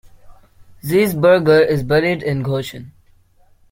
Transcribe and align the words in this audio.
Zeisberger 0.81 1.59
is 1.63 1.83
buried 1.83 2.23
in 2.23 2.41
Goshen. 2.41 2.91